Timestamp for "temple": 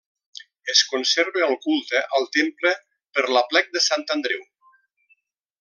2.39-2.73